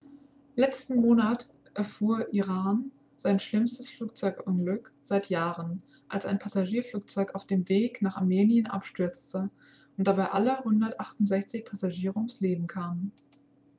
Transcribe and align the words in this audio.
letzten 0.55 0.95
monat 0.95 1.47
erfuhr 1.75 2.33
iran 2.33 2.91
sein 3.17 3.39
schlimmstes 3.39 3.87
flugzeugunglück 3.87 4.91
seit 5.03 5.29
jahren 5.29 5.83
als 6.07 6.25
ein 6.25 6.39
passagierflugzeug 6.39 7.35
auf 7.35 7.45
dem 7.45 7.69
weg 7.69 8.01
nach 8.01 8.17
armenien 8.17 8.65
abstürzte 8.65 9.51
und 9.99 10.07
dabei 10.07 10.31
alle 10.31 10.57
168 10.57 11.65
passagiere 11.65 12.17
ums 12.17 12.41
leben 12.41 12.65
kamen 12.65 13.11